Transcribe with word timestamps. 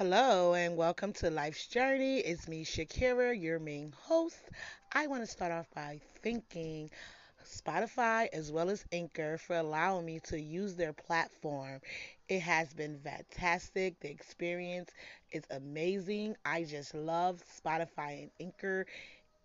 Hello 0.00 0.54
and 0.54 0.78
welcome 0.78 1.12
to 1.12 1.28
Life's 1.28 1.66
Journey. 1.66 2.20
It's 2.20 2.48
me, 2.48 2.64
Shakera, 2.64 3.38
your 3.38 3.58
main 3.58 3.92
host. 4.00 4.40
I 4.94 5.06
want 5.06 5.22
to 5.22 5.26
start 5.26 5.52
off 5.52 5.66
by 5.74 6.00
thanking 6.22 6.88
Spotify 7.46 8.28
as 8.32 8.50
well 8.50 8.70
as 8.70 8.82
Anchor 8.92 9.36
for 9.36 9.56
allowing 9.56 10.06
me 10.06 10.18
to 10.20 10.40
use 10.40 10.74
their 10.74 10.94
platform. 10.94 11.82
It 12.30 12.40
has 12.40 12.72
been 12.72 12.98
fantastic. 13.00 14.00
The 14.00 14.08
experience 14.10 14.88
is 15.32 15.44
amazing. 15.50 16.34
I 16.46 16.64
just 16.64 16.94
love 16.94 17.42
Spotify 17.62 18.22
and 18.22 18.30
Anchor. 18.40 18.86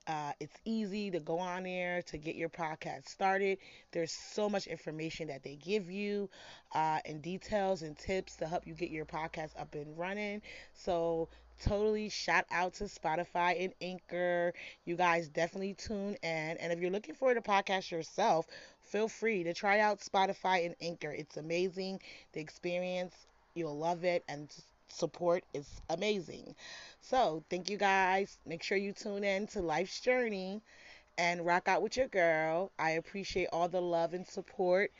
Uh, 0.07 0.33
it's 0.39 0.57
easy 0.65 1.09
to 1.11 1.19
go 1.19 1.39
on 1.39 1.63
there 1.63 2.01
to 2.03 2.17
get 2.17 2.35
your 2.35 2.49
podcast 2.49 3.07
started. 3.09 3.57
There's 3.91 4.11
so 4.11 4.49
much 4.49 4.67
information 4.67 5.27
that 5.29 5.43
they 5.43 5.55
give 5.55 5.89
you, 5.89 6.29
uh, 6.73 6.99
and 7.05 7.21
details 7.21 7.81
and 7.81 7.97
tips 7.97 8.35
to 8.37 8.47
help 8.47 8.67
you 8.67 8.73
get 8.73 8.91
your 8.91 9.05
podcast 9.05 9.59
up 9.59 9.73
and 9.73 9.97
running. 9.97 10.41
So, 10.73 11.29
totally 11.63 12.09
shout 12.09 12.45
out 12.51 12.73
to 12.75 12.83
Spotify 12.85 13.63
and 13.63 13.73
Anchor. 13.81 14.53
You 14.85 14.95
guys 14.95 15.27
definitely 15.29 15.73
tune 15.73 16.15
in. 16.21 16.57
And 16.57 16.71
if 16.71 16.79
you're 16.79 16.91
looking 16.91 17.15
for 17.15 17.33
the 17.33 17.41
podcast 17.41 17.91
yourself, 17.91 18.45
feel 18.83 19.07
free 19.07 19.43
to 19.43 19.53
try 19.53 19.79
out 19.79 19.99
Spotify 20.01 20.65
and 20.65 20.75
Anchor. 20.81 21.11
It's 21.11 21.37
amazing. 21.37 21.99
The 22.33 22.41
experience, 22.41 23.15
you'll 23.55 23.77
love 23.77 24.03
it. 24.03 24.23
And 24.27 24.49
support 24.89 25.43
is 25.53 25.81
amazing. 25.89 26.55
So, 27.01 27.43
thank 27.49 27.69
you 27.69 27.77
guys. 27.77 28.37
Make 28.45 28.63
sure 28.63 28.77
you 28.77 28.93
tune 28.93 29.23
in 29.23 29.47
to 29.47 29.61
Life's 29.61 29.99
Journey 29.99 30.61
and 31.17 31.45
rock 31.45 31.67
out 31.67 31.81
with 31.81 31.97
your 31.97 32.07
girl. 32.07 32.71
I 32.79 32.91
appreciate 32.91 33.49
all 33.53 33.67
the 33.69 33.81
love 33.81 34.13
and 34.13 34.27
support 34.27 34.91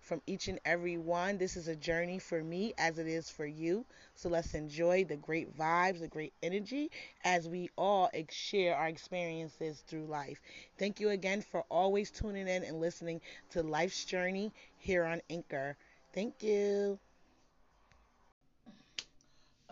from 0.00 0.20
each 0.26 0.48
and 0.48 0.60
every 0.64 0.98
one. 0.98 1.38
This 1.38 1.56
is 1.56 1.68
a 1.68 1.76
journey 1.76 2.18
for 2.18 2.42
me 2.42 2.74
as 2.78 2.98
it 2.98 3.06
is 3.06 3.30
for 3.30 3.46
you. 3.46 3.84
So 4.14 4.28
let's 4.28 4.54
enjoy 4.54 5.04
the 5.04 5.16
great 5.16 5.56
vibes, 5.56 6.00
the 6.00 6.08
great 6.08 6.32
energy 6.42 6.90
as 7.24 7.48
we 7.48 7.70
all 7.78 8.10
share 8.30 8.76
our 8.76 8.88
experiences 8.88 9.82
through 9.86 10.06
life. 10.06 10.40
Thank 10.78 11.00
you 11.00 11.10
again 11.10 11.42
for 11.42 11.64
always 11.70 12.10
tuning 12.10 12.48
in 12.48 12.64
and 12.64 12.80
listening 12.80 13.20
to 13.50 13.62
Life's 13.62 14.04
Journey 14.04 14.52
here 14.78 15.04
on 15.04 15.22
Anchor. 15.30 15.76
Thank 16.12 16.42
you. 16.42 16.98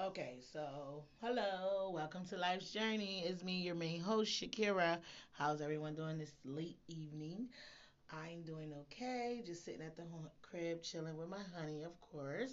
Okay, 0.06 0.38
so 0.50 1.04
hello, 1.20 1.90
welcome 1.92 2.24
to 2.24 2.38
Life's 2.38 2.70
Journey. 2.70 3.22
It's 3.26 3.44
me, 3.44 3.60
your 3.60 3.74
main 3.74 4.00
host, 4.00 4.32
Shakera. 4.32 4.96
How's 5.32 5.60
everyone 5.60 5.94
doing 5.94 6.16
this 6.16 6.32
late 6.42 6.78
evening? 6.88 7.48
I'm 8.10 8.40
doing 8.42 8.72
okay, 8.72 9.42
just 9.44 9.62
sitting 9.62 9.82
at 9.82 9.98
the 9.98 10.04
crib, 10.40 10.82
chilling 10.82 11.18
with 11.18 11.28
my 11.28 11.42
honey, 11.54 11.82
of 11.82 12.00
course. 12.00 12.52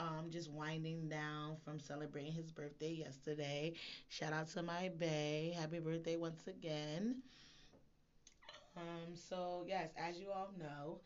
Um, 0.00 0.30
just 0.30 0.50
winding 0.50 1.08
down 1.08 1.58
from 1.64 1.78
celebrating 1.78 2.32
his 2.32 2.50
birthday 2.50 2.90
yesterday. 2.90 3.74
Shout 4.08 4.32
out 4.32 4.48
to 4.48 4.62
my 4.64 4.90
bae. 4.98 5.54
Happy 5.56 5.78
birthday 5.78 6.16
once 6.16 6.48
again. 6.48 7.22
Um, 8.76 9.14
so 9.14 9.64
yes, 9.64 9.90
as 9.96 10.18
you 10.18 10.32
all 10.32 10.50
know, 10.58 10.98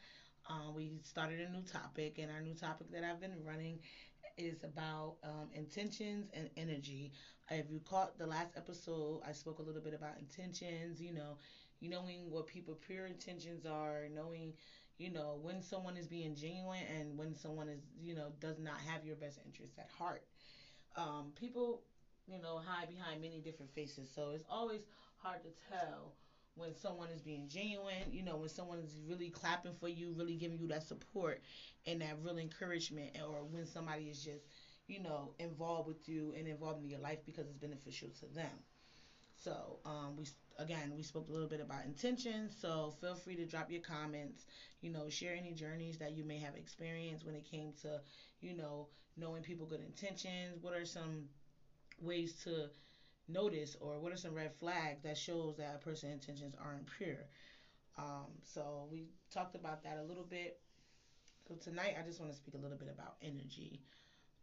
um, 0.48 0.74
we 0.74 0.92
started 1.02 1.40
a 1.40 1.50
new 1.50 1.62
topic, 1.62 2.18
and 2.18 2.30
our 2.30 2.40
new 2.40 2.54
topic 2.54 2.90
that 2.90 3.04
I've 3.04 3.20
been 3.20 3.44
running 3.44 3.80
is 4.38 4.64
about 4.64 5.16
um, 5.24 5.48
intentions 5.54 6.30
and 6.34 6.48
energy. 6.56 7.12
If 7.50 7.70
you 7.70 7.80
caught 7.80 8.18
the 8.18 8.26
last 8.26 8.56
episode, 8.56 9.20
I 9.26 9.32
spoke 9.32 9.58
a 9.58 9.62
little 9.62 9.82
bit 9.82 9.94
about 9.94 10.18
intentions, 10.18 11.00
you 11.00 11.12
know, 11.12 11.38
knowing 11.80 12.30
what 12.30 12.46
people 12.46 12.74
pure 12.74 13.06
intentions 13.06 13.66
are, 13.66 14.08
knowing, 14.14 14.54
you 14.98 15.10
know, 15.10 15.38
when 15.42 15.62
someone 15.62 15.96
is 15.96 16.06
being 16.06 16.34
genuine 16.34 16.84
and 16.98 17.18
when 17.18 17.34
someone 17.34 17.68
is, 17.68 17.80
you 18.00 18.14
know, 18.14 18.32
does 18.40 18.58
not 18.58 18.78
have 18.86 19.04
your 19.04 19.16
best 19.16 19.38
interests 19.44 19.78
at 19.78 19.88
heart. 19.90 20.24
Um, 20.96 21.32
people, 21.34 21.82
you 22.26 22.40
know, 22.40 22.58
hide 22.64 22.88
behind 22.88 23.20
many 23.20 23.40
different 23.40 23.72
faces, 23.74 24.10
so 24.14 24.30
it's 24.34 24.44
always 24.50 24.82
hard 25.16 25.42
to 25.42 25.50
tell 25.70 26.14
when 26.58 26.74
someone 26.74 27.08
is 27.10 27.22
being 27.22 27.48
genuine, 27.48 28.12
you 28.12 28.22
know, 28.22 28.36
when 28.36 28.50
someone 28.50 28.78
is 28.80 29.00
really 29.08 29.30
clapping 29.30 29.74
for 29.74 29.88
you, 29.88 30.12
really 30.12 30.36
giving 30.36 30.58
you 30.58 30.68
that 30.68 30.82
support 30.84 31.42
and 31.86 32.02
that 32.02 32.16
real 32.22 32.38
encouragement, 32.38 33.16
or 33.22 33.44
when 33.44 33.66
somebody 33.66 34.04
is 34.10 34.22
just, 34.24 34.46
you 34.88 35.00
know, 35.00 35.34
involved 35.38 35.88
with 35.88 36.08
you 36.08 36.34
and 36.36 36.48
involved 36.48 36.82
in 36.82 36.88
your 36.90 37.00
life 37.00 37.20
because 37.24 37.46
it's 37.48 37.58
beneficial 37.58 38.10
to 38.20 38.26
them. 38.34 38.50
So, 39.36 39.80
um, 39.84 40.16
we 40.16 40.26
again 40.58 40.92
we 40.96 41.02
spoke 41.02 41.28
a 41.28 41.32
little 41.32 41.48
bit 41.48 41.60
about 41.60 41.84
intentions. 41.84 42.56
So 42.60 42.94
feel 43.00 43.14
free 43.14 43.36
to 43.36 43.46
drop 43.46 43.70
your 43.70 43.80
comments. 43.80 44.46
You 44.80 44.90
know, 44.90 45.08
share 45.08 45.34
any 45.34 45.52
journeys 45.52 45.98
that 45.98 46.12
you 46.12 46.24
may 46.24 46.38
have 46.38 46.56
experienced 46.56 47.24
when 47.24 47.34
it 47.34 47.44
came 47.44 47.72
to, 47.82 48.00
you 48.40 48.54
know, 48.54 48.88
knowing 49.16 49.42
people 49.42 49.66
good 49.66 49.80
intentions. 49.80 50.58
What 50.62 50.74
are 50.74 50.84
some 50.84 51.28
ways 52.00 52.34
to 52.44 52.70
notice 53.28 53.76
or 53.80 53.98
what 53.98 54.12
are 54.12 54.16
some 54.16 54.34
red 54.34 54.52
flags 54.58 55.02
that 55.02 55.16
shows 55.16 55.56
that 55.58 55.76
a 55.76 55.84
person's 55.84 56.14
intentions 56.14 56.54
aren't 56.62 56.88
pure? 56.98 57.26
Um, 57.98 58.26
so 58.42 58.88
we 58.90 59.08
talked 59.32 59.54
about 59.54 59.82
that 59.84 59.98
a 59.98 60.02
little 60.02 60.24
bit. 60.24 60.60
So 61.46 61.54
tonight 61.54 61.96
i 61.98 62.06
just 62.06 62.20
want 62.20 62.30
to 62.30 62.36
speak 62.36 62.54
a 62.54 62.58
little 62.58 62.76
bit 62.76 62.88
about 62.92 63.16
energy. 63.22 63.82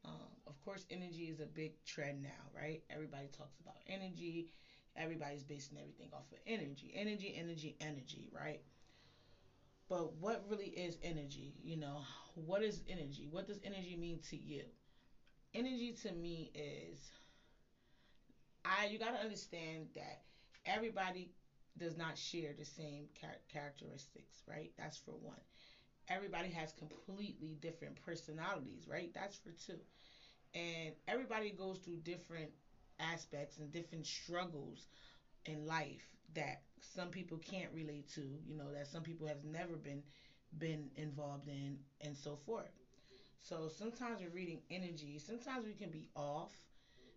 Um, 0.03 0.29
of 0.47 0.59
course 0.63 0.85
energy 0.91 1.25
is 1.31 1.39
a 1.39 1.45
big 1.45 1.73
trend 1.85 2.21
now 2.21 2.43
right? 2.55 2.83
Everybody 2.89 3.27
talks 3.27 3.59
about 3.59 3.75
energy. 3.87 4.51
Everybody's 4.97 5.43
basing 5.43 5.77
everything 5.79 6.09
off 6.13 6.31
of 6.31 6.37
energy. 6.45 6.93
Energy 6.95 7.35
energy 7.37 7.75
energy 7.79 8.29
right? 8.33 8.61
But 9.87 10.15
what 10.15 10.45
really 10.49 10.67
is 10.67 10.97
energy? 11.03 11.53
You 11.63 11.77
know 11.77 12.01
what 12.33 12.63
is 12.63 12.81
energy? 12.89 13.27
What 13.29 13.47
does 13.47 13.59
energy 13.63 13.95
mean 13.95 14.19
to 14.29 14.37
you? 14.37 14.63
Energy 15.53 15.95
to 16.03 16.11
me 16.11 16.51
is 16.53 17.11
I 18.65 18.85
you 18.87 18.99
got 18.99 19.11
to 19.13 19.21
understand 19.21 19.87
that 19.95 20.21
everybody 20.65 21.31
does 21.77 21.97
not 21.97 22.17
share 22.17 22.53
the 22.57 22.65
same 22.65 23.07
char- 23.19 23.39
characteristics, 23.51 24.43
right? 24.47 24.71
That's 24.77 24.97
for 24.97 25.13
one. 25.15 25.41
Everybody 26.09 26.49
has 26.49 26.71
completely 26.73 27.57
different 27.61 27.95
personalities, 28.05 28.87
right? 28.87 29.11
That's 29.13 29.37
for 29.37 29.51
two. 29.51 29.79
And 30.55 30.93
everybody 31.07 31.51
goes 31.51 31.79
through 31.79 31.97
different 31.97 32.51
aspects 32.99 33.57
and 33.59 33.71
different 33.71 34.05
struggles 34.05 34.87
in 35.45 35.65
life 35.65 36.03
that 36.35 36.61
some 36.81 37.09
people 37.09 37.37
can't 37.39 37.71
relate 37.73 38.07
to, 38.15 38.21
you 38.47 38.55
know, 38.55 38.71
that 38.73 38.87
some 38.87 39.03
people 39.03 39.27
have 39.27 39.43
never 39.43 39.77
been 39.77 40.03
been 40.57 40.89
involved 40.95 41.47
in 41.49 41.77
and 42.01 42.17
so 42.17 42.37
forth. 42.45 42.71
So 43.41 43.69
sometimes 43.69 44.21
we're 44.21 44.29
reading 44.29 44.61
energy, 44.69 45.19
sometimes 45.19 45.65
we 45.65 45.73
can 45.73 45.89
be 45.91 46.07
off 46.15 46.51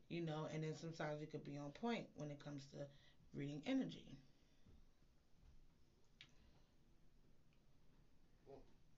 you 0.09 0.23
know, 0.23 0.49
and 0.53 0.63
then 0.63 0.75
sometimes 0.77 1.23
it 1.23 1.31
could 1.31 1.45
be 1.45 1.57
on 1.57 1.71
point 1.71 2.07
when 2.17 2.31
it 2.31 2.39
comes 2.43 2.67
to 2.73 2.79
reading 3.35 3.63
energy. 3.67 4.19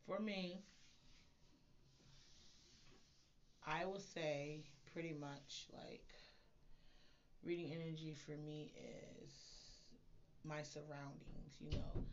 For 0.06 0.18
me, 0.18 0.62
I 3.66 3.84
will 3.86 4.00
say 4.00 4.64
pretty 4.92 5.12
much 5.12 5.66
like 5.72 6.12
reading 7.42 7.70
energy 7.72 8.14
for 8.14 8.32
me 8.36 8.72
is 9.22 9.30
my 10.44 10.62
surroundings, 10.62 11.56
you 11.60 11.70
know. 11.70 12.04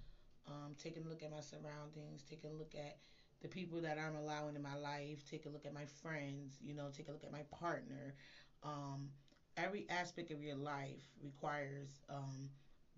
Um, 0.47 0.75
taking 0.81 1.03
a 1.06 1.09
look 1.09 1.24
at 1.24 1.31
my 1.31 1.41
surroundings, 1.41 2.24
taking 2.29 2.52
a 2.52 2.53
look 2.53 2.74
at 2.75 2.97
the 3.41 3.47
people 3.50 3.81
that 3.81 3.97
I'm 4.00 4.16
allowing 4.16 4.56
in 4.56 4.62
my 4.62 4.75
life, 4.75 5.24
take 5.29 5.46
a 5.46 5.50
look 5.50 5.66
at 5.66 5.74
my 5.74 5.85
friends, 6.02 6.58
you 6.62 6.74
know, 6.74 6.90
take 6.96 7.09
a 7.09 7.12
look 7.12 7.24
at 7.24 7.31
my 7.31 7.44
partner, 7.52 8.16
um, 8.63 9.09
every 9.57 9.85
aspect 9.90 10.31
of 10.31 10.41
your 10.41 10.56
life 10.56 11.01
requires 11.22 12.01
um, 12.09 12.50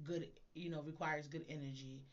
good, 0.03 0.27
you 0.55 0.69
know, 0.69 0.81
requires 0.81 1.27
good 1.27 1.43
energy 1.49 2.03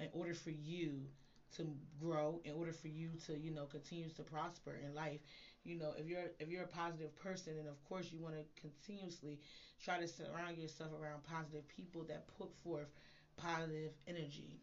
in 0.00 0.08
order 0.12 0.34
for 0.34 0.50
you 0.50 1.08
to 1.56 1.66
grow, 2.00 2.40
in 2.44 2.52
order 2.52 2.72
for 2.72 2.88
you 2.88 3.10
to, 3.26 3.38
you 3.38 3.50
know, 3.50 3.64
continue 3.66 4.08
to 4.10 4.22
prosper 4.22 4.74
in 4.84 4.94
life. 4.94 5.20
You 5.64 5.76
know, 5.76 5.92
if 5.96 6.06
you're 6.06 6.30
if 6.38 6.48
you're 6.48 6.62
a 6.64 6.66
positive 6.66 7.14
person, 7.16 7.54
and 7.58 7.68
of 7.68 7.82
course 7.84 8.10
you 8.12 8.18
want 8.20 8.34
to 8.34 8.44
continuously 8.60 9.38
try 9.82 9.98
to 9.98 10.06
surround 10.08 10.58
yourself 10.58 10.90
around 10.92 11.22
positive 11.22 11.66
people 11.68 12.04
that 12.04 12.26
put 12.26 12.50
forth 12.62 12.88
positive 13.36 13.92
energy. 14.06 14.60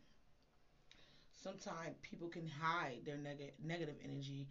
Sometimes 1.31 1.97
people 2.01 2.27
can 2.27 2.47
hide 2.47 3.01
their 3.05 3.17
neg- 3.17 3.53
negative 3.59 3.95
energy 4.03 4.47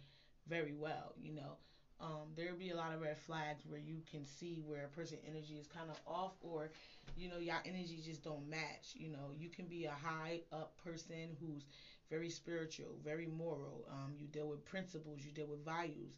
very 0.47 0.73
well, 0.73 1.13
you 1.17 1.31
know 1.33 1.57
um, 2.01 2.29
there'll 2.35 2.57
be 2.57 2.71
a 2.71 2.75
lot 2.75 2.93
of 2.93 3.01
red 3.01 3.17
flags 3.17 3.65
where 3.65 3.79
you 3.79 4.01
can 4.09 4.25
see 4.25 4.61
where 4.65 4.85
a 4.85 4.89
person's 4.89 5.21
energy 5.27 5.55
is 5.59 5.67
kind 5.67 5.89
of 5.91 5.97
off 6.07 6.33
or 6.41 6.71
you 7.15 7.29
know 7.29 7.39
your 7.39 7.57
energy 7.65 8.01
just 8.03 8.23
don't 8.23 8.49
match 8.49 8.93
you 8.95 9.09
know. 9.09 9.31
You 9.37 9.49
can 9.49 9.67
be 9.67 9.85
a 9.85 9.91
high 9.91 10.41
up 10.51 10.71
person 10.83 11.37
who's 11.39 11.65
very 12.09 12.29
spiritual 12.29 12.97
very 13.03 13.27
moral 13.27 13.85
um, 13.91 14.13
you 14.17 14.27
deal 14.27 14.47
with 14.49 14.65
principles 14.65 15.21
you 15.23 15.31
deal 15.31 15.47
with 15.47 15.63
values 15.65 16.17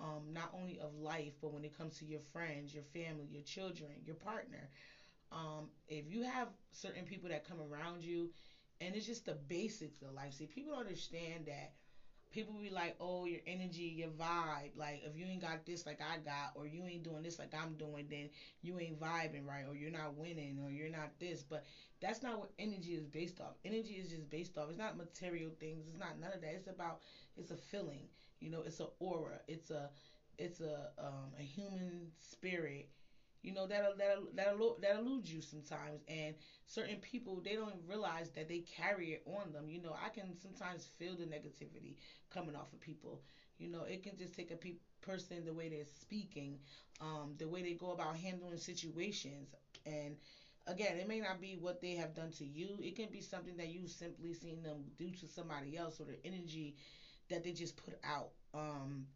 um, 0.00 0.22
not 0.32 0.50
only 0.54 0.78
of 0.80 0.94
life 0.94 1.34
but 1.40 1.52
when 1.52 1.64
it 1.64 1.76
comes 1.76 1.98
to 1.98 2.04
your 2.06 2.20
friends 2.32 2.74
your 2.74 2.84
family 2.84 3.26
your 3.30 3.42
children 3.42 3.90
your 4.04 4.16
partner. 4.16 4.68
Um, 5.32 5.70
if 5.88 6.08
you 6.08 6.22
have 6.22 6.48
certain 6.72 7.04
people 7.04 7.28
that 7.30 7.46
come 7.46 7.60
around 7.60 8.02
you 8.04 8.30
and 8.80 8.94
it's 8.94 9.06
just 9.06 9.24
the 9.26 9.34
basics 9.34 10.02
of 10.02 10.12
life. 10.12 10.34
See 10.34 10.46
people 10.46 10.74
understand 10.74 11.46
that 11.46 11.72
people 12.34 12.54
be 12.60 12.68
like, 12.68 12.96
oh, 13.00 13.24
your 13.24 13.40
energy, 13.46 13.94
your 13.96 14.08
vibe. 14.08 14.76
Like, 14.76 15.02
if 15.04 15.16
you 15.16 15.24
ain't 15.26 15.40
got 15.40 15.64
this 15.64 15.86
like 15.86 16.00
I 16.00 16.18
got, 16.18 16.52
or 16.56 16.66
you 16.66 16.84
ain't 16.84 17.04
doing 17.04 17.22
this 17.22 17.38
like 17.38 17.54
I'm 17.54 17.74
doing, 17.74 18.06
then 18.10 18.28
you 18.60 18.78
ain't 18.80 19.00
vibing 19.00 19.46
right, 19.46 19.64
or 19.68 19.76
you're 19.76 19.92
not 19.92 20.16
winning, 20.16 20.58
or 20.62 20.70
you're 20.70 20.90
not 20.90 21.10
this. 21.20 21.44
But 21.44 21.64
that's 22.00 22.22
not 22.22 22.40
what 22.40 22.50
energy 22.58 22.94
is 22.94 23.06
based 23.06 23.40
off. 23.40 23.54
Energy 23.64 23.94
is 23.94 24.10
just 24.10 24.28
based 24.28 24.58
off. 24.58 24.68
It's 24.68 24.78
not 24.78 24.96
material 24.96 25.52
things. 25.60 25.86
It's 25.88 25.98
not 25.98 26.18
none 26.20 26.32
of 26.32 26.40
that. 26.40 26.54
It's 26.54 26.68
about 26.68 26.98
it's 27.36 27.52
a 27.52 27.56
feeling. 27.56 28.08
You 28.40 28.50
know, 28.50 28.62
it's 28.66 28.80
an 28.80 28.88
aura. 28.98 29.38
It's 29.46 29.70
a 29.70 29.88
it's 30.36 30.60
a 30.60 30.90
um, 30.98 31.32
a 31.38 31.42
human 31.42 32.08
spirit 32.18 32.88
you 33.44 33.52
know 33.54 33.68
that'll 33.68 33.94
that'll 33.96 34.28
that'll 34.34 34.78
that 34.82 34.96
eludes 34.96 35.32
you 35.32 35.42
sometimes. 35.42 36.02
And 36.08 36.34
certain 36.66 36.98
people 36.98 37.40
they 37.44 37.54
don't 37.54 37.76
realize 37.88 38.30
that 38.32 38.48
they 38.48 38.60
carry 38.60 39.12
it 39.12 39.22
on 39.26 39.52
them. 39.52 39.70
You 39.70 39.82
know 39.82 39.96
i 40.04 40.10
can 40.10 40.36
sometimes 40.40 40.86
feel 40.98 41.16
the 41.16 41.26
negativity 41.26 41.96
coming 42.30 42.56
off 42.56 42.72
of 42.72 42.80
people. 42.80 43.22
You 43.58 43.68
know 43.68 43.84
it 43.84 44.02
can 44.02 44.16
just 44.16 44.34
take 44.34 44.50
a 44.50 44.56
pe- 44.56 44.76
person 45.02 45.44
the 45.44 45.54
way 45.54 45.68
they're 45.68 45.84
speaking 45.84 46.58
um, 47.00 47.34
the 47.38 47.48
way 47.48 47.62
they 47.62 47.74
go 47.74 47.92
about 47.92 48.16
handling 48.16 48.58
situations. 48.58 49.54
And 49.86 50.16
again 50.66 50.96
it 50.96 51.08
may 51.08 51.20
not 51.20 51.40
be 51.40 51.56
what 51.56 51.80
they 51.80 51.94
have 51.96 52.14
done 52.14 52.32
to 52.32 52.44
you. 52.44 52.78
It 52.82 52.96
can 52.96 53.10
be 53.10 53.20
something 53.20 53.56
that 53.58 53.68
you've 53.68 53.90
simply 53.90 54.34
seen 54.34 54.62
them 54.62 54.84
do 54.98 55.10
to 55.10 55.28
somebody 55.28 55.76
else 55.76 56.00
or 56.00 56.06
the 56.06 56.18
energy 56.24 56.74
that 57.30 57.44
they 57.44 57.52
just 57.52 57.76
put 57.76 57.94
out. 58.04 58.30
Um, 58.54 59.06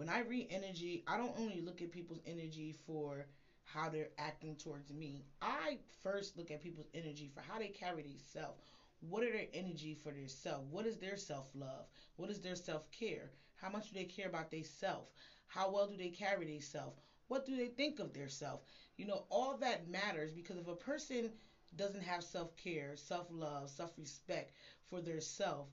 when 0.00 0.08
I 0.08 0.20
read 0.20 0.46
energy, 0.48 1.04
I 1.06 1.18
don't 1.18 1.38
only 1.38 1.60
look 1.60 1.82
at 1.82 1.92
people's 1.92 2.22
energy 2.26 2.74
for 2.86 3.26
how 3.64 3.90
they're 3.90 4.08
acting 4.16 4.56
towards 4.56 4.90
me. 4.90 5.26
I 5.42 5.76
first 6.02 6.38
look 6.38 6.50
at 6.50 6.62
people's 6.62 6.88
energy 6.94 7.30
for 7.34 7.42
how 7.42 7.58
they 7.58 7.68
carry 7.68 8.00
themselves. 8.04 8.62
What 9.00 9.24
are 9.24 9.30
their 9.30 9.48
energy 9.52 9.94
for 10.02 10.10
their 10.10 10.26
self? 10.26 10.64
What 10.70 10.86
is 10.86 10.96
their 10.96 11.18
self 11.18 11.50
love? 11.54 11.84
What 12.16 12.30
is 12.30 12.40
their 12.40 12.56
self 12.56 12.90
care? 12.92 13.30
How 13.56 13.68
much 13.68 13.90
do 13.90 13.94
they 13.94 14.06
care 14.06 14.26
about 14.28 14.50
their 14.50 14.64
self? 14.64 15.08
How 15.48 15.70
well 15.70 15.86
do 15.86 15.98
they 15.98 16.08
carry 16.08 16.46
themselves? 16.46 16.96
What 17.28 17.44
do 17.44 17.54
they 17.54 17.66
think 17.68 17.98
of 17.98 18.14
their 18.14 18.30
self? 18.30 18.62
You 18.96 19.06
know, 19.06 19.26
all 19.28 19.58
that 19.58 19.90
matters 19.90 20.32
because 20.32 20.56
if 20.56 20.66
a 20.66 20.74
person 20.74 21.30
doesn't 21.76 22.04
have 22.04 22.24
self 22.24 22.56
care, 22.56 22.96
self 22.96 23.26
love, 23.30 23.68
self 23.68 23.90
respect 23.98 24.54
for 24.88 25.02
their 25.02 25.20
self, 25.20 25.66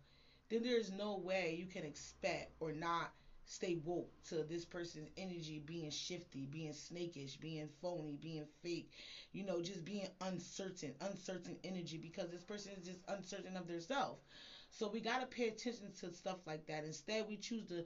then 0.50 0.63
there's 0.63 0.91
no 0.91 1.18
way 1.18 1.56
you 1.57 1.65
can 1.65 1.85
expect 1.85 2.51
or 2.59 2.74
not 2.74 3.13
stay 3.47 3.77
woke 3.85 4.11
to 4.29 4.44
this 4.44 4.65
person's 4.65 5.09
energy 5.17 5.61
being 5.65 5.91
shifty, 5.91 6.45
being 6.47 6.73
snakish, 6.73 7.39
being 7.39 7.69
phony, 7.81 8.17
being 8.21 8.45
fake, 8.63 8.91
you 9.33 9.44
know, 9.44 9.61
just 9.61 9.85
being 9.85 10.07
uncertain, 10.21 10.94
uncertain 11.01 11.57
energy 11.63 11.97
because 11.97 12.29
this 12.31 12.44
person 12.44 12.73
is 12.77 12.85
just 12.85 12.99
uncertain 13.09 13.57
of 13.57 13.67
their 13.67 13.81
self. 13.81 14.19
So 14.71 14.88
we 14.89 15.01
got 15.01 15.19
to 15.21 15.27
pay 15.27 15.47
attention 15.47 15.91
to 16.01 16.11
stuff 16.11 16.38
like 16.45 16.65
that. 16.67 16.83
Instead, 16.85 17.25
we 17.27 17.38
choose 17.38 17.67
to 17.67 17.85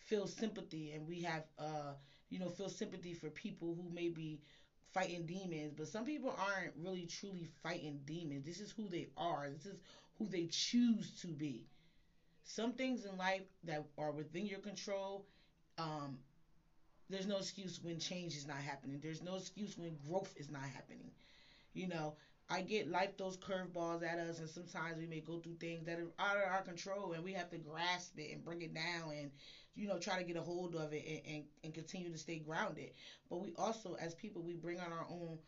feel 0.00 0.26
sympathy 0.26 0.92
and 0.92 1.06
we 1.06 1.20
have, 1.22 1.44
uh, 1.58 1.94
you 2.30 2.38
know, 2.38 2.48
feel 2.50 2.70
sympathy 2.70 3.14
for 3.14 3.30
people 3.30 3.74
who 3.74 3.90
may 3.94 4.08
be 4.08 4.40
fighting 4.92 5.26
demons, 5.26 5.72
but 5.76 5.88
some 5.88 6.04
people 6.04 6.34
aren't 6.38 6.72
really 6.76 7.06
truly 7.06 7.48
fighting 7.62 8.00
demons. 8.06 8.44
This 8.44 8.60
is 8.60 8.72
who 8.72 8.88
they 8.88 9.08
are. 9.16 9.48
This 9.50 9.66
is 9.66 9.78
who 10.18 10.28
they 10.28 10.46
choose 10.50 11.12
to 11.22 11.28
be 11.28 11.66
some 12.44 12.72
things 12.72 13.04
in 13.04 13.16
life 13.16 13.42
that 13.64 13.80
are 13.98 14.10
within 14.12 14.46
your 14.46 14.58
control, 14.58 15.22
um, 15.78 16.18
there's 17.08 17.26
no 17.26 17.38
excuse 17.38 17.78
when 17.82 17.98
change 17.98 18.34
is 18.34 18.46
not 18.46 18.58
happening. 18.58 18.98
There's 19.02 19.22
no 19.22 19.36
excuse 19.36 19.76
when 19.76 19.96
growth 20.06 20.32
is 20.36 20.50
not 20.50 20.62
happening. 20.62 21.10
You 21.74 21.86
know, 21.88 22.14
I 22.48 22.60
get 22.60 22.86
life 22.86 23.10
those 23.16 23.36
curveballs 23.36 24.02
at 24.02 24.18
us, 24.18 24.38
and 24.38 24.48
sometimes 24.48 24.98
we 24.98 25.06
may 25.06 25.20
go 25.20 25.38
through 25.38 25.56
things 25.60 25.84
that 25.86 25.98
are 25.98 26.10
out 26.18 26.36
of 26.38 26.44
our 26.44 26.62
control, 26.62 27.12
and 27.12 27.22
we 27.24 27.32
have 27.34 27.48
to 27.50 27.58
grasp 27.58 28.12
it 28.18 28.32
and 28.32 28.44
bring 28.44 28.62
it 28.62 28.74
down, 28.74 29.12
and 29.12 29.30
you 29.74 29.86
know, 29.86 29.98
try 29.98 30.16
to 30.16 30.22
get 30.22 30.36
a 30.36 30.42
hold 30.42 30.74
of 30.74 30.92
it 30.92 31.04
and, 31.06 31.20
and, 31.34 31.44
and 31.64 31.74
continue 31.74 32.10
to 32.10 32.18
stay 32.18 32.36
grounded. 32.38 32.90
But 33.30 33.38
we 33.38 33.52
also, 33.56 33.94
as 33.98 34.14
people, 34.14 34.42
we 34.42 34.54
bring 34.54 34.80
on 34.80 34.92
our 34.92 35.06
own 35.08 35.38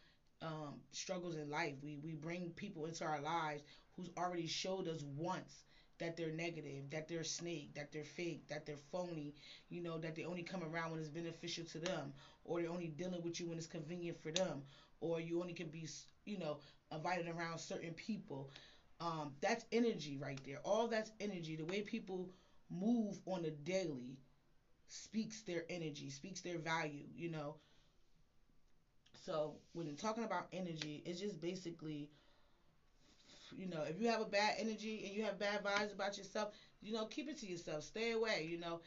um, 0.43 0.81
struggles 0.93 1.37
in 1.37 1.51
life. 1.51 1.75
We 1.83 1.99
we 2.03 2.15
bring 2.15 2.51
people 2.57 2.87
into 2.87 3.05
our 3.05 3.21
lives 3.21 3.63
who's 3.97 4.11
already 4.17 4.47
showed 4.47 4.89
us 4.89 5.03
once 5.03 5.65
that 5.99 6.17
they're 6.17 6.33
negative, 6.33 6.91
that 6.91 7.09
they're 7.09 7.25
snake, 7.25 7.75
that 7.75 7.93
they're 7.93 8.05
fake, 8.05 8.47
that 8.49 8.67
they're 8.67 8.77
phony, 8.93 9.35
you 9.69 9.83
know, 9.83 9.99
that 9.99 10.15
they 10.15 10.25
only 10.25 10.43
come 10.43 10.63
around 10.63 10.91
when 10.91 11.01
it's 11.01 11.09
beneficial 11.09 11.65
to 11.65 11.79
them, 11.79 12.13
or 12.45 12.61
they're 12.61 12.71
only 12.71 12.89
dealing 12.89 13.23
with 13.23 13.39
you 13.41 13.49
when 13.49 13.59
it's 13.59 13.67
convenient 13.67 14.21
for 14.23 14.31
them, 14.33 14.63
or 15.01 15.21
you 15.21 15.41
only 15.41 15.53
can 15.53 15.69
be, 15.69 15.87
you 16.25 16.39
know, 16.39 16.59
invited 16.93 17.29
around 17.29 17.59
certain 17.59 17.93
people. 17.95 18.51
Um, 19.01 19.33
that's 19.41 19.65
energy 19.73 20.17
right 20.17 20.41
there. 20.45 20.59
All 20.65 20.89
that's 20.89 21.13
energy. 21.21 21.57
The 21.57 21.65
way 21.65 21.83
people 21.83 22.31
move 22.71 23.19
on 23.27 23.45
a 23.45 23.51
daily 23.51 24.19
speaks 24.89 25.43
their 25.43 25.65
energy, 25.71 26.11
speaks 26.11 26.41
their 26.41 26.59
value, 26.59 27.05
you 27.17 27.31
know. 27.31 27.57
So 29.25 29.57
when 29.73 29.95
talking 29.97 30.25
about 30.25 30.49
energy, 30.53 31.03
it's 31.07 31.21
just 31.21 31.41
basically 31.41 32.11
you 33.57 33.67
know, 33.67 33.83
if 33.83 33.99
you 33.99 34.09
have 34.09 34.21
a 34.21 34.27
bad 34.27 34.55
energy 34.59 35.03
and 35.05 35.15
you 35.15 35.23
have 35.25 35.39
bad 35.39 35.63
vibes 35.63 35.93
about 35.93 36.17
yourself, 36.17 36.51
you 36.81 36.93
know, 36.93 37.07
keep 37.07 37.29
it 37.29 37.39
to 37.39 37.47
yourself. 37.47 37.85
Stay 37.85 38.11
away. 38.13 38.47
You 38.49 38.59
know, 38.59 38.81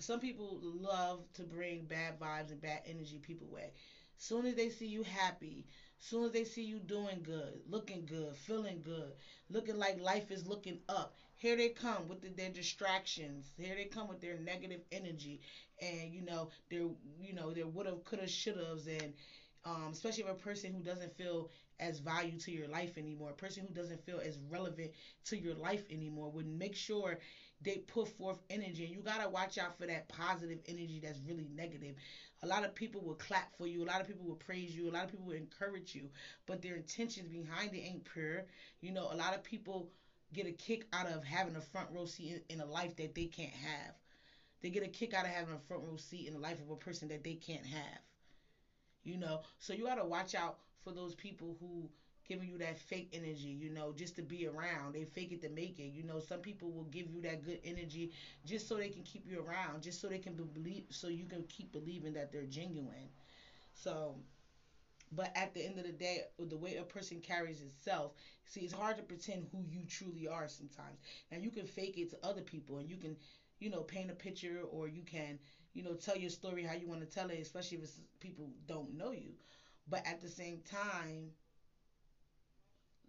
some 0.00 0.20
people 0.20 0.58
love 0.62 1.20
to 1.34 1.44
bring 1.44 1.84
bad 1.84 2.18
vibes 2.18 2.50
and 2.50 2.60
bad 2.60 2.80
energy 2.84 3.18
people 3.18 3.46
away. 3.48 3.72
Soon 4.16 4.46
as 4.46 4.54
they 4.54 4.68
see 4.70 4.86
you 4.86 5.02
happy, 5.02 5.66
soon 5.98 6.24
as 6.24 6.32
they 6.32 6.44
see 6.44 6.62
you 6.62 6.78
doing 6.78 7.22
good, 7.22 7.60
looking 7.66 8.04
good, 8.06 8.36
feeling 8.36 8.80
good, 8.82 9.14
looking 9.48 9.76
like 9.76 9.98
life 9.98 10.30
is 10.30 10.46
looking 10.46 10.78
up, 10.88 11.12
here 11.36 11.56
they 11.56 11.68
come 11.68 12.06
with 12.06 12.20
the, 12.20 12.28
their 12.30 12.48
distractions. 12.48 13.52
Here 13.56 13.74
they 13.74 13.84
come 13.84 14.06
with 14.08 14.20
their 14.20 14.36
negative 14.36 14.80
energy, 14.92 15.40
and 15.80 16.10
you 16.10 16.22
know 16.22 16.48
their 16.70 16.86
you 17.20 17.32
know 17.32 17.52
their 17.52 17.66
woulda, 17.66 17.96
coulda, 18.04 18.24
shouldas, 18.26 18.86
and 18.86 19.12
um, 19.64 19.90
especially 19.92 20.22
if 20.24 20.28
a 20.30 20.34
person 20.34 20.72
who 20.72 20.80
doesn't 20.80 21.16
feel 21.16 21.48
as 21.80 21.98
value 21.98 22.38
to 22.38 22.50
your 22.52 22.68
life 22.68 22.96
anymore, 22.96 23.30
a 23.30 23.34
person 23.34 23.64
who 23.66 23.74
doesn't 23.74 24.04
feel 24.04 24.20
as 24.20 24.38
relevant 24.48 24.90
to 25.24 25.36
your 25.36 25.54
life 25.54 25.84
anymore, 25.90 26.30
would 26.30 26.46
make 26.46 26.74
sure 26.74 27.18
they 27.62 27.78
put 27.78 28.08
forth 28.08 28.38
energy. 28.50 28.84
And 28.84 28.94
you 28.94 29.02
gotta 29.02 29.28
watch 29.28 29.58
out 29.58 29.78
for 29.78 29.86
that 29.86 30.08
positive 30.08 30.58
energy 30.66 31.00
that's 31.02 31.20
really 31.26 31.48
negative. 31.54 31.96
A 32.42 32.46
lot 32.46 32.64
of 32.64 32.74
people 32.74 33.00
will 33.00 33.14
clap 33.14 33.56
for 33.56 33.66
you, 33.66 33.82
a 33.82 33.86
lot 33.86 34.00
of 34.00 34.06
people 34.06 34.26
will 34.26 34.34
praise 34.34 34.76
you, 34.76 34.90
a 34.90 34.92
lot 34.92 35.04
of 35.04 35.10
people 35.10 35.26
will 35.26 35.34
encourage 35.34 35.94
you, 35.94 36.10
but 36.46 36.62
their 36.62 36.76
intentions 36.76 37.28
behind 37.28 37.74
it 37.74 37.80
ain't 37.80 38.04
pure. 38.04 38.44
You 38.80 38.92
know, 38.92 39.08
a 39.10 39.16
lot 39.16 39.34
of 39.34 39.42
people 39.42 39.88
get 40.32 40.46
a 40.46 40.52
kick 40.52 40.86
out 40.92 41.06
of 41.06 41.24
having 41.24 41.56
a 41.56 41.60
front 41.60 41.88
row 41.90 42.04
seat 42.04 42.44
in 42.48 42.60
a 42.60 42.66
life 42.66 42.96
that 42.96 43.14
they 43.14 43.26
can't 43.26 43.52
have. 43.52 43.94
They 44.62 44.70
get 44.70 44.82
a 44.82 44.88
kick 44.88 45.14
out 45.14 45.24
of 45.24 45.30
having 45.30 45.54
a 45.54 45.58
front 45.68 45.84
row 45.84 45.96
seat 45.96 46.26
in 46.26 46.34
the 46.34 46.40
life 46.40 46.60
of 46.60 46.70
a 46.70 46.76
person 46.76 47.08
that 47.08 47.24
they 47.24 47.34
can't 47.34 47.66
have 47.66 48.00
you 49.04 49.16
know. 49.18 49.42
So 49.58 49.72
you 49.72 49.84
got 49.84 49.96
to 49.96 50.04
watch 50.04 50.34
out 50.34 50.58
for 50.82 50.92
those 50.92 51.14
people 51.14 51.56
who 51.60 51.88
giving 52.26 52.48
you 52.48 52.56
that 52.58 52.78
fake 52.78 53.10
energy, 53.12 53.48
you 53.50 53.68
know, 53.70 53.92
just 53.94 54.16
to 54.16 54.22
be 54.22 54.46
around. 54.46 54.94
They 54.94 55.04
fake 55.04 55.32
it 55.32 55.42
to 55.42 55.50
make 55.50 55.78
it. 55.78 55.92
You 55.92 56.04
know, 56.04 56.20
some 56.20 56.40
people 56.40 56.70
will 56.72 56.84
give 56.84 57.10
you 57.10 57.20
that 57.22 57.44
good 57.44 57.60
energy 57.64 58.12
just 58.46 58.66
so 58.66 58.76
they 58.76 58.88
can 58.88 59.02
keep 59.02 59.26
you 59.30 59.40
around, 59.40 59.82
just 59.82 60.00
so 60.00 60.08
they 60.08 60.18
can 60.18 60.34
believe, 60.34 60.84
so 60.90 61.08
you 61.08 61.26
can 61.26 61.44
keep 61.48 61.72
believing 61.72 62.14
that 62.14 62.32
they're 62.32 62.46
genuine. 62.46 63.10
So, 63.74 64.16
but 65.12 65.30
at 65.36 65.54
the 65.54 65.64
end 65.64 65.78
of 65.78 65.84
the 65.84 65.92
day, 65.92 66.22
the 66.38 66.56
way 66.56 66.76
a 66.76 66.82
person 66.84 67.20
carries 67.20 67.60
itself, 67.62 68.12
see, 68.44 68.60
it's 68.60 68.72
hard 68.72 68.96
to 68.96 69.02
pretend 69.02 69.46
who 69.52 69.62
you 69.68 69.84
truly 69.86 70.26
are 70.26 70.48
sometimes. 70.48 70.98
Now, 71.30 71.38
you 71.38 71.50
can 71.50 71.66
fake 71.66 71.98
it 71.98 72.10
to 72.10 72.18
other 72.26 72.42
people, 72.42 72.78
and 72.78 72.88
you 72.88 72.96
can, 72.96 73.16
you 73.58 73.70
know, 73.70 73.82
paint 73.82 74.10
a 74.10 74.14
picture, 74.14 74.62
or 74.70 74.88
you 74.88 75.02
can 75.02 75.38
you 75.72 75.82
know, 75.82 75.94
tell 75.94 76.16
your 76.16 76.30
story 76.30 76.62
how 76.62 76.72
you 76.72 76.86
want 76.86 77.00
to 77.00 77.06
tell 77.06 77.28
it, 77.30 77.40
especially 77.40 77.78
if 77.82 77.90
people 78.20 78.48
don't 78.66 78.96
know 78.96 79.10
you. 79.10 79.34
But 79.88 80.02
at 80.04 80.20
the 80.20 80.28
same 80.28 80.60
time, 80.60 81.32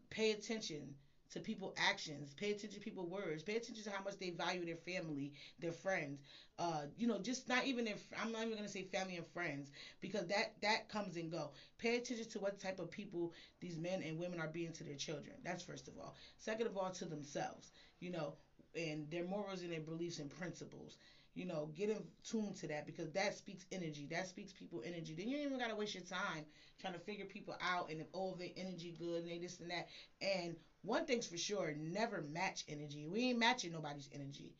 pay 0.09 0.31
attention 0.31 0.93
to 1.31 1.39
people 1.39 1.73
actions. 1.75 2.33
Pay 2.33 2.51
attention 2.51 2.79
to 2.79 2.83
people 2.83 3.05
words. 3.07 3.43
Pay 3.43 3.55
attention 3.55 3.83
to 3.83 3.89
how 3.89 3.99
much 3.99 4.17
they 4.19 4.29
value 4.29 4.63
their 4.63 4.75
family 4.75 5.31
their 5.59 5.71
friends. 5.71 6.21
Uh 6.57 6.83
you 6.95 7.07
know 7.07 7.17
just 7.19 7.47
not 7.47 7.65
even 7.65 7.87
if 7.87 7.99
i'm 8.17 8.31
not 8.31 8.45
even 8.45 8.57
to 8.61 8.69
say 8.69 8.83
family 8.83 9.17
and 9.17 9.25
friends 9.27 9.71
because 9.99 10.25
that 10.27 10.47
that 10.61 10.87
comes 10.87 11.15
and 11.15 11.29
go. 11.29 11.51
Pay 11.77 11.95
attention 11.95 12.25
to 12.27 12.39
what 12.39 12.57
type 12.59 12.79
of 12.79 12.89
people 12.89 13.31
these 13.59 13.77
men 13.77 14.01
and 14.01 14.17
women 14.17 14.39
are 14.39 14.47
being 14.47 14.71
to 14.73 14.83
their 14.83 14.95
children. 14.95 15.35
That's 15.43 15.63
first 15.63 15.87
of 15.87 15.97
all. 15.97 16.13
Second 16.37 16.67
of 16.67 16.77
all 16.77 16.91
to 16.91 17.05
themselves. 17.05 17.71
You 17.99 18.11
know 18.11 18.33
and 18.75 19.09
their 19.09 19.23
morals 19.23 19.61
and 19.61 19.71
their 19.71 19.81
beliefs 19.81 20.19
and 20.19 20.29
principles 20.29 20.97
you 21.35 21.45
know, 21.45 21.69
get 21.75 21.89
in 21.89 21.97
tune 22.23 22.53
to 22.53 22.67
that 22.67 22.85
because 22.85 23.11
that 23.11 23.35
speaks 23.35 23.65
energy. 23.71 24.07
That 24.09 24.25
speaks 24.25 24.53
people 24.53 24.81
energy. 24.85 25.13
Then 25.13 25.27
you 25.27 25.37
even 25.37 25.57
gotta 25.59 25.75
waste 25.75 25.93
your 25.93 26.03
time 26.03 26.45
trying 26.79 26.93
to 26.93 26.99
figure 26.99 27.25
people 27.25 27.55
out 27.61 27.89
and 27.89 27.99
if 27.99 28.07
oh 28.13 28.35
their 28.35 28.49
energy 28.55 28.93
good 28.97 29.21
and 29.23 29.29
they 29.29 29.37
this 29.37 29.59
and 29.59 29.69
that. 29.69 29.87
And 30.21 30.55
one 30.81 31.05
thing's 31.05 31.27
for 31.27 31.37
sure, 31.37 31.73
never 31.77 32.21
match 32.21 32.63
energy. 32.69 33.05
We 33.05 33.29
ain't 33.29 33.39
matching 33.39 33.73
nobody's 33.73 34.09
energy. 34.13 34.53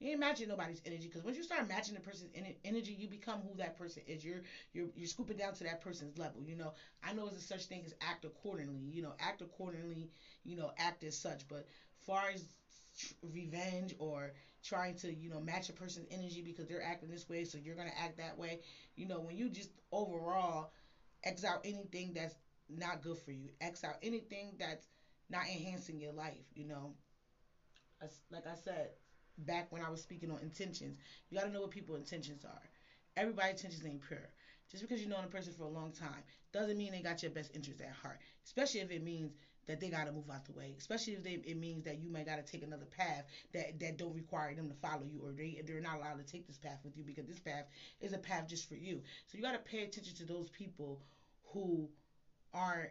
You 0.00 0.10
ain't 0.10 0.20
matching 0.20 0.48
nobody's 0.48 0.80
energy 0.84 1.06
because 1.06 1.22
once 1.22 1.36
you 1.36 1.44
start 1.44 1.68
matching 1.68 1.94
the 1.94 2.00
person's 2.00 2.30
energy, 2.64 2.92
you 2.92 3.06
become 3.06 3.40
who 3.40 3.56
that 3.56 3.76
person 3.76 4.02
is. 4.06 4.24
You're 4.24 4.42
you're 4.72 4.88
you're 4.96 5.06
scooping 5.06 5.36
down 5.36 5.54
to 5.54 5.64
that 5.64 5.80
person's 5.80 6.18
level. 6.18 6.42
You 6.42 6.56
know, 6.56 6.72
I 7.02 7.12
know 7.12 7.26
there's 7.26 7.42
a 7.42 7.46
such 7.46 7.64
thing 7.66 7.82
as 7.84 7.94
act 8.00 8.24
accordingly. 8.24 8.80
You 8.80 9.02
know, 9.02 9.14
act 9.20 9.42
accordingly. 9.42 10.08
You 10.44 10.56
know, 10.56 10.72
act 10.76 11.04
as 11.04 11.16
such. 11.16 11.46
But 11.46 11.66
far 12.04 12.30
as 12.34 12.44
revenge 13.22 13.94
or 13.98 14.32
trying 14.62 14.94
to 14.94 15.12
you 15.12 15.28
know 15.28 15.40
match 15.40 15.68
a 15.68 15.72
person's 15.72 16.06
energy 16.10 16.40
because 16.42 16.66
they're 16.66 16.82
acting 16.82 17.08
this 17.08 17.28
way 17.28 17.44
so 17.44 17.58
you're 17.58 17.74
gonna 17.74 17.90
act 17.96 18.16
that 18.18 18.36
way. 18.36 18.58
You 18.96 19.06
know 19.06 19.20
when 19.20 19.36
you 19.36 19.48
just 19.48 19.70
overall 19.92 20.68
x 21.24 21.44
out 21.44 21.60
anything 21.64 22.12
that's 22.14 22.36
not 22.68 23.02
good 23.02 23.18
for 23.18 23.32
you. 23.32 23.50
X 23.60 23.84
out 23.84 23.96
anything 24.02 24.54
that's 24.58 24.86
not 25.30 25.46
enhancing 25.46 25.98
your 25.98 26.12
life 26.12 26.44
you 26.54 26.64
know. 26.64 26.92
Like 28.30 28.46
i 28.46 28.54
said 28.54 28.90
back 29.38 29.66
when 29.70 29.80
i 29.82 29.88
was 29.88 30.00
speaking 30.00 30.30
on 30.30 30.38
intentions 30.40 30.96
you 31.30 31.38
got 31.38 31.44
to 31.44 31.50
know 31.50 31.62
what 31.62 31.70
people's 31.70 31.98
intentions 31.98 32.44
are. 32.44 32.62
Everybody's 33.16 33.52
intentions 33.52 33.84
ain't 33.86 34.02
pure. 34.06 34.28
Just 34.70 34.82
because 34.82 35.00
you 35.00 35.06
know 35.06 35.18
a 35.22 35.26
person 35.26 35.52
for 35.52 35.64
a 35.64 35.68
long 35.68 35.90
time 35.92 36.22
doesn't 36.52 36.76
mean 36.76 36.92
they 36.92 37.00
got 37.00 37.22
your 37.22 37.30
best 37.30 37.50
interest 37.54 37.80
at 37.80 37.90
heart 37.92 38.18
especially 38.44 38.80
if 38.80 38.90
it 38.90 39.02
means 39.02 39.32
that 39.66 39.80
they 39.80 39.88
got 39.88 40.06
to 40.06 40.12
move 40.12 40.28
out 40.30 40.44
the 40.44 40.52
way, 40.52 40.74
especially 40.78 41.14
if 41.14 41.22
they, 41.22 41.40
it 41.44 41.56
means 41.58 41.84
that 41.84 41.98
you 42.00 42.10
may 42.10 42.24
got 42.24 42.36
to 42.36 42.42
take 42.52 42.62
another 42.62 42.86
path 42.86 43.24
that, 43.52 43.78
that 43.80 43.96
don't 43.98 44.14
require 44.14 44.54
them 44.54 44.68
to 44.68 44.74
follow 44.76 45.04
you 45.04 45.20
or 45.24 45.32
they, 45.32 45.60
they're 45.66 45.80
not 45.80 45.98
allowed 45.98 46.18
to 46.18 46.24
take 46.32 46.46
this 46.46 46.58
path 46.58 46.78
with 46.84 46.96
you 46.96 47.04
because 47.04 47.26
this 47.26 47.38
path 47.40 47.64
is 48.00 48.12
a 48.12 48.18
path 48.18 48.48
just 48.48 48.68
for 48.68 48.74
you. 48.74 49.00
So 49.26 49.36
you 49.36 49.42
got 49.42 49.52
to 49.52 49.58
pay 49.58 49.84
attention 49.84 50.14
to 50.16 50.24
those 50.24 50.48
people 50.50 51.00
who 51.52 51.88
aren't 52.54 52.90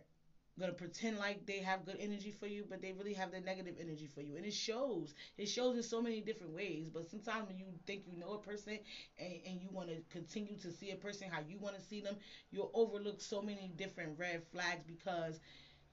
gonna 0.60 0.74
pretend 0.74 1.18
like 1.18 1.46
they 1.46 1.60
have 1.60 1.86
good 1.86 1.98
energy 2.00 2.32
for 2.32 2.46
you, 2.46 2.66
but 2.70 2.82
they 2.82 2.92
really 2.92 3.14
have 3.14 3.32
the 3.32 3.40
negative 3.40 3.76
energy 3.80 4.08
for 4.08 4.22
you, 4.22 4.36
and 4.36 4.46
it 4.46 4.54
shows. 4.54 5.14
It 5.38 5.48
shows 5.48 5.76
in 5.78 5.84
so 5.84 6.02
many 6.02 6.22
different 6.22 6.54
ways. 6.54 6.90
But 6.90 7.10
sometimes 7.10 7.48
when 7.48 7.58
you 7.58 7.66
think 7.88 8.04
you 8.06 8.18
know 8.18 8.34
a 8.34 8.40
person 8.40 8.78
and, 9.18 9.34
and 9.48 9.62
you 9.62 9.70
want 9.72 9.90
to 9.90 10.02
continue 10.10 10.58
to 10.58 10.72
see 10.72 10.92
a 10.92 10.96
person 10.96 11.30
how 11.32 11.40
you 11.48 11.58
want 11.58 11.76
to 11.76 11.82
see 11.82 12.02
them, 12.02 12.18
you'll 12.52 12.70
overlook 12.74 13.22
so 13.22 13.42
many 13.42 13.72
different 13.76 14.20
red 14.20 14.44
flags 14.52 14.84
because 14.86 15.40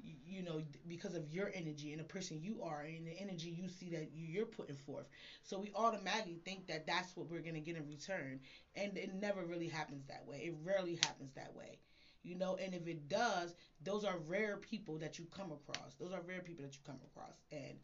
you 0.01 0.43
know 0.43 0.63
because 0.87 1.15
of 1.15 1.29
your 1.29 1.51
energy 1.55 1.93
and 1.93 2.01
the 2.01 2.05
person 2.05 2.41
you 2.41 2.63
are 2.63 2.83
and 2.83 3.07
the 3.07 3.19
energy 3.19 3.51
you 3.51 3.69
see 3.69 3.91
that 3.91 4.11
you're 4.15 4.47
putting 4.47 4.77
forth. 4.77 5.07
So 5.43 5.59
we 5.59 5.73
automatically 5.75 6.41
think 6.45 6.67
that 6.69 6.87
that's 6.87 7.17
what 7.17 7.29
we're 7.29 7.41
going 7.41 7.55
to 7.55 7.61
get 7.61 7.77
in 7.77 7.87
return. 7.87 8.41
And 8.75 8.97
it 8.97 9.15
never 9.15 9.45
really 9.45 9.69
happens 9.69 10.07
that 10.07 10.27
way. 10.27 10.39
It 10.45 10.55
rarely 10.63 10.97
happens 10.97 11.33
that 11.35 11.55
way. 11.55 11.79
You 12.23 12.35
know 12.37 12.57
and 12.57 12.75
if 12.75 12.87
it 12.87 13.09
does 13.09 13.55
those 13.83 14.05
are 14.05 14.19
rare 14.19 14.57
people 14.57 14.99
that 14.99 15.19
you 15.19 15.27
come 15.27 15.53
across. 15.53 15.95
Those 15.95 16.13
are 16.13 16.21
rare 16.23 16.41
people 16.43 16.65
that 16.65 16.75
you 16.75 16.81
come 16.85 17.01
across. 17.05 17.43
And 17.51 17.79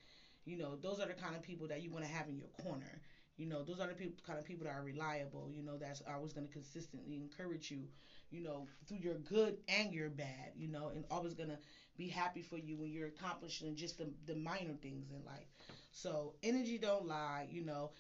you 0.45 0.57
know 0.57 0.77
those 0.77 1.01
are 1.01 1.07
the 1.07 1.15
kind 1.15 1.35
of 1.35 1.43
people 1.43 1.67
that 1.69 1.83
you 1.83 1.91
want 1.91 2.05
to 2.05 2.11
have 2.11 2.29
in 2.29 2.37
your 2.37 2.49
corner. 2.49 3.01
You 3.37 3.47
know 3.47 3.63
those 3.63 3.81
are 3.81 3.89
the 3.89 3.95
people, 3.95 4.23
kind 4.25 4.39
of 4.39 4.45
people 4.45 4.65
that 4.65 4.75
are 4.75 4.83
reliable 4.83 5.51
you 5.51 5.63
know 5.63 5.77
that's 5.77 6.03
always 6.09 6.33
going 6.33 6.47
to 6.47 6.53
consistently 6.53 7.17
encourage 7.17 7.71
you 7.71 7.89
you 8.31 8.41
know 8.41 8.69
through 8.87 8.99
your 8.99 9.17
good 9.19 9.59
and 9.69 9.93
your 9.93 10.09
bad 10.09 10.53
you 10.55 10.69
know 10.69 10.89
and 10.89 11.05
always 11.11 11.35
going 11.35 11.49
to 11.49 11.59
be 11.97 12.09
happy 12.09 12.43
for 12.43 12.59
you 12.59 12.77
when 12.77 12.91
you're 12.91 13.09
accomplishing 13.09 13.77
just 13.77 13.99
the, 13.99 14.09
the 14.27 14.35
minor 14.35 14.75
things 14.83 15.11
in 15.11 15.25
life. 15.25 15.47
So 15.93 16.35
energy 16.43 16.79
don't 16.79 17.07
lie, 17.07 17.47
you 17.51 17.65
know. 17.65 17.93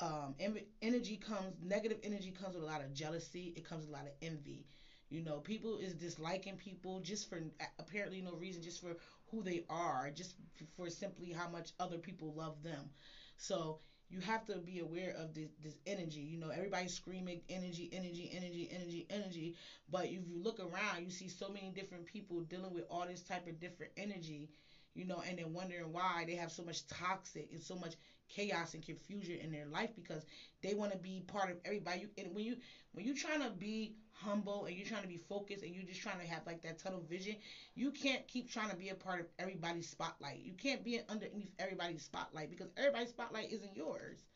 Um, 0.00 0.34
energy 0.80 1.16
comes 1.18 1.54
negative 1.62 1.98
energy 2.02 2.30
comes 2.30 2.54
with 2.54 2.64
a 2.64 2.66
lot 2.66 2.80
of 2.82 2.94
jealousy. 2.94 3.52
It 3.56 3.68
comes 3.68 3.82
with 3.86 3.90
a 3.90 3.92
lot 3.92 4.06
of 4.06 4.12
envy. 4.22 4.66
You 5.10 5.22
know, 5.22 5.40
people 5.40 5.76
is 5.78 5.94
disliking 5.94 6.56
people 6.56 7.00
just 7.00 7.28
for 7.28 7.40
apparently 7.78 8.20
no 8.22 8.34
reason, 8.34 8.62
just 8.62 8.80
for 8.80 8.96
who 9.30 9.42
they 9.42 9.64
are, 9.68 10.10
just 10.14 10.34
for 10.76 10.88
simply 10.88 11.32
how 11.32 11.48
much 11.48 11.72
other 11.80 11.98
people 11.98 12.32
love 12.34 12.62
them. 12.62 12.90
So 13.36 13.80
you 14.10 14.20
have 14.20 14.44
to 14.46 14.58
be 14.58 14.80
aware 14.80 15.10
of 15.16 15.34
this, 15.34 15.50
this 15.62 15.78
energy. 15.86 16.20
You 16.20 16.38
know, 16.38 16.50
everybody's 16.50 16.92
screaming 16.92 17.40
energy, 17.48 17.88
energy, 17.92 18.28
energy, 18.32 18.68
energy, 18.70 19.06
energy. 19.08 19.54
But 19.88 20.06
if 20.06 20.26
you 20.28 20.38
look 20.42 20.60
around, 20.60 21.04
you 21.04 21.10
see 21.10 21.28
so 21.28 21.48
many 21.48 21.70
different 21.70 22.04
people 22.06 22.40
dealing 22.40 22.72
with 22.72 22.84
all 22.90 23.06
this 23.06 23.22
type 23.22 23.46
of 23.46 23.60
different 23.60 23.92
energy, 23.96 24.50
you 24.94 25.04
know, 25.04 25.22
and 25.26 25.38
then 25.38 25.52
wondering 25.52 25.92
why 25.92 26.24
they 26.26 26.34
have 26.34 26.50
so 26.50 26.62
much 26.62 26.86
toxic 26.88 27.48
and 27.52 27.62
so 27.62 27.76
much 27.76 27.94
chaos 28.30 28.74
and 28.74 28.84
confusion 28.84 29.38
in 29.38 29.52
their 29.52 29.66
life 29.66 29.90
because 29.96 30.24
they 30.62 30.74
want 30.74 30.92
to 30.92 30.98
be 30.98 31.22
part 31.28 31.50
of 31.50 31.58
everybody. 31.66 32.06
And 32.18 32.34
when 32.34 32.44
you 32.44 32.56
when 32.92 33.06
you're 33.06 33.16
trying 33.16 33.42
to 33.42 33.50
be 33.50 33.94
humble 34.12 34.66
and 34.66 34.76
you're 34.76 34.86
trying 34.86 35.02
to 35.02 35.08
be 35.08 35.18
focused 35.18 35.64
and 35.64 35.74
you're 35.74 35.84
just 35.84 36.02
trying 36.02 36.20
to 36.20 36.26
have 36.26 36.46
like 36.46 36.62
that 36.62 36.78
tunnel 36.78 37.02
vision, 37.08 37.36
you 37.74 37.90
can't 37.90 38.26
keep 38.28 38.50
trying 38.50 38.70
to 38.70 38.76
be 38.76 38.90
a 38.90 38.94
part 38.96 39.20
of 39.20 39.26
everybody's 39.38 39.88
spotlight. 39.88 40.40
You 40.40 40.54
can't 40.54 40.84
be 40.84 41.00
underneath 41.08 41.50
everybody's 41.58 42.04
spotlight 42.04 42.50
because 42.50 42.70
everybody's 42.78 43.10
spotlight 43.10 43.52
isn't 43.52 43.76
yours. 43.76 44.26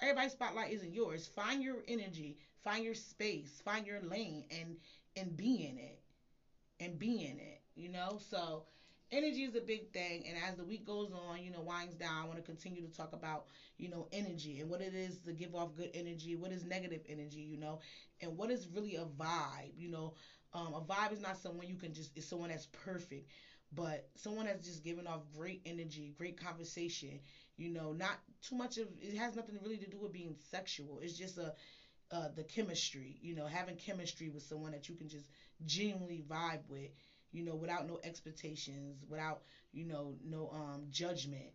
Everybody's 0.00 0.32
spotlight 0.32 0.72
isn't 0.72 0.92
yours. 0.92 1.26
Find 1.26 1.62
your 1.62 1.82
energy, 1.88 2.36
find 2.62 2.84
your 2.84 2.94
space, 2.94 3.60
find 3.64 3.86
your 3.86 4.00
lane 4.00 4.44
and 4.50 4.76
and 5.16 5.36
be 5.36 5.66
in 5.66 5.78
it. 5.78 6.00
And 6.80 6.98
be 6.98 7.24
in 7.24 7.38
it, 7.40 7.62
you 7.76 7.88
know? 7.88 8.18
So 8.18 8.64
energy 9.10 9.42
is 9.44 9.54
a 9.54 9.60
big 9.60 9.82
thing 9.92 10.24
and 10.26 10.36
as 10.36 10.54
the 10.56 10.64
week 10.64 10.84
goes 10.84 11.12
on 11.12 11.40
you 11.40 11.50
know 11.50 11.60
winds 11.60 11.94
down 11.94 12.20
i 12.20 12.24
want 12.24 12.36
to 12.36 12.42
continue 12.42 12.80
to 12.82 12.88
talk 12.88 13.12
about 13.12 13.44
you 13.78 13.88
know 13.88 14.06
energy 14.12 14.58
and 14.60 14.68
what 14.68 14.80
it 14.80 14.92
is 14.94 15.18
to 15.18 15.32
give 15.32 15.54
off 15.54 15.68
good 15.74 15.88
energy 15.94 16.34
what 16.34 16.50
is 16.50 16.64
negative 16.64 17.00
energy 17.08 17.40
you 17.40 17.56
know 17.56 17.78
and 18.20 18.36
what 18.36 18.50
is 18.50 18.66
really 18.66 18.94
a 18.96 19.04
vibe 19.04 19.70
you 19.76 19.88
know. 19.88 20.12
Um, 20.52 20.72
a 20.72 20.80
vibe 20.80 21.10
is 21.10 21.20
not 21.20 21.36
someone 21.36 21.66
you 21.66 21.76
can 21.76 21.92
just 21.92 22.10
it's 22.14 22.26
someone 22.26 22.48
that's 22.48 22.66
perfect 22.70 23.26
but 23.72 24.02
someone 24.14 24.44
that's 24.46 24.64
just 24.64 24.84
giving 24.84 25.04
off 25.06 25.20
great 25.36 25.58
energy 25.64 26.12
great 26.16 26.36
conversation 26.36 27.20
you 27.56 27.68
know 27.68 27.90
not 27.90 28.18
too 28.40 28.54
much 28.54 28.76
of 28.76 28.86
it 29.00 29.16
has 29.16 29.34
nothing 29.34 29.60
really 29.60 29.78
to 29.78 29.88
do 29.88 29.98
with 29.98 30.12
being 30.12 30.36
sexual 30.50 31.00
it's 31.02 31.12
just 31.14 31.38
a 31.38 31.52
uh, 32.10 32.28
the 32.34 32.42
chemistry 32.44 33.16
you 33.20 33.34
know 33.34 33.46
having 33.46 33.74
chemistry 33.74 34.28
with 34.28 34.42
someone 34.42 34.70
that 34.72 34.88
you 34.88 34.94
can 34.94 35.08
just 35.08 35.28
genuinely 35.64 36.22
vibe 36.28 36.60
with 36.68 36.90
you 37.34 37.44
know, 37.44 37.56
without 37.56 37.86
no 37.86 38.00
expectations, 38.04 39.04
without, 39.10 39.42
you 39.74 39.84
know, 39.84 40.16
no 40.24 40.50
um 40.54 40.86
judgment. 40.90 41.52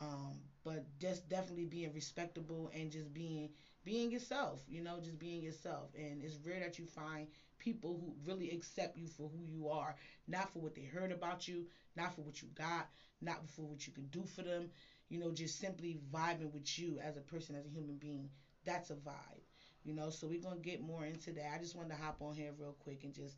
Um, 0.00 0.36
but 0.64 0.84
just 1.00 1.28
definitely 1.28 1.66
being 1.66 1.92
respectable 1.92 2.70
and 2.74 2.90
just 2.90 3.12
being 3.12 3.50
being 3.84 4.10
yourself, 4.10 4.60
you 4.68 4.80
know, 4.80 5.00
just 5.00 5.18
being 5.18 5.42
yourself. 5.42 5.90
And 5.96 6.22
it's 6.22 6.38
rare 6.44 6.60
that 6.60 6.78
you 6.78 6.86
find 6.86 7.26
people 7.58 7.96
who 8.00 8.14
really 8.24 8.50
accept 8.50 8.96
you 8.96 9.08
for 9.08 9.28
who 9.28 9.44
you 9.44 9.68
are, 9.68 9.94
not 10.28 10.52
for 10.52 10.60
what 10.60 10.74
they 10.74 10.84
heard 10.84 11.10
about 11.12 11.48
you, 11.48 11.64
not 11.96 12.14
for 12.14 12.22
what 12.22 12.42
you 12.42 12.48
got, 12.54 12.88
not 13.20 13.48
for 13.48 13.66
what 13.66 13.86
you 13.86 13.92
can 13.92 14.06
do 14.06 14.24
for 14.26 14.42
them, 14.42 14.70
you 15.08 15.18
know, 15.18 15.32
just 15.32 15.58
simply 15.58 15.98
vibing 16.12 16.52
with 16.52 16.78
you 16.78 16.98
as 17.02 17.16
a 17.16 17.22
person, 17.22 17.56
as 17.56 17.64
a 17.66 17.68
human 17.70 17.96
being. 17.96 18.28
That's 18.64 18.90
a 18.90 18.94
vibe, 18.94 19.42
you 19.84 19.92
know. 19.94 20.10
So 20.10 20.26
we're 20.28 20.40
gonna 20.40 20.60
get 20.60 20.80
more 20.80 21.06
into 21.06 21.32
that. 21.32 21.52
I 21.54 21.58
just 21.58 21.74
wanted 21.74 21.96
to 21.96 22.02
hop 22.02 22.16
on 22.20 22.34
here 22.34 22.52
real 22.58 22.76
quick 22.78 23.04
and 23.04 23.14
just 23.14 23.36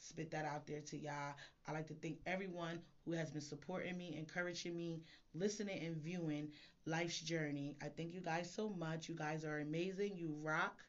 spit 0.00 0.30
that 0.32 0.44
out 0.44 0.66
there 0.66 0.80
to 0.80 0.98
y'all. 0.98 1.34
I 1.66 1.72
like 1.72 1.86
to 1.88 1.94
thank 1.94 2.18
everyone 2.26 2.80
who 3.04 3.12
has 3.12 3.30
been 3.30 3.42
supporting 3.42 3.96
me, 3.96 4.16
encouraging 4.16 4.76
me, 4.76 5.02
listening 5.34 5.84
and 5.84 5.96
viewing 5.96 6.50
life's 6.86 7.20
journey. 7.20 7.76
I 7.82 7.88
thank 7.88 8.14
you 8.14 8.20
guys 8.20 8.52
so 8.52 8.70
much. 8.70 9.08
You 9.08 9.14
guys 9.14 9.44
are 9.44 9.60
amazing. 9.60 10.16
You 10.16 10.34
rock. 10.42 10.80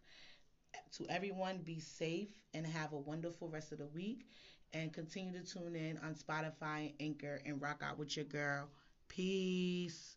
To 0.97 1.07
everyone, 1.09 1.59
be 1.63 1.79
safe 1.79 2.29
and 2.53 2.65
have 2.65 2.93
a 2.93 2.97
wonderful 2.99 3.49
rest 3.49 3.71
of 3.71 3.79
the 3.79 3.87
week. 3.87 4.25
And 4.73 4.93
continue 4.93 5.33
to 5.33 5.45
tune 5.45 5.75
in 5.75 5.97
on 5.99 6.15
Spotify 6.15 6.87
and 6.89 6.93
Anchor 7.01 7.41
and 7.45 7.61
rock 7.61 7.81
out 7.83 7.97
with 7.99 8.15
your 8.15 8.25
girl. 8.25 8.69
Peace. 9.09 10.15